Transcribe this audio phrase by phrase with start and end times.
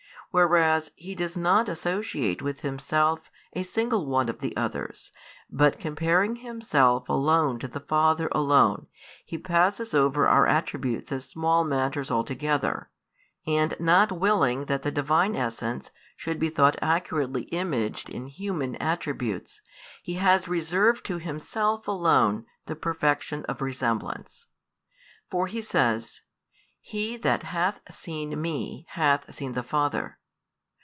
[0.33, 5.11] Whereas He does not associate with Himself a single one of the others,
[5.49, 8.87] but comparing Himself alone |290 to the Father alone,
[9.25, 12.89] He passes over our attributes as small matters altogether;
[13.45, 19.59] and not willing that the Divine essence should be thought accurately imaged in human attributes,
[20.01, 24.47] He has reserved to Himself alone the perfection of resemblance.
[25.29, 26.21] For He says:
[26.79, 30.19] He that hath seen Me hath seen the Father.